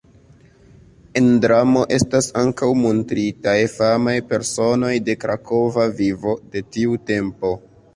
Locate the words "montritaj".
2.85-3.55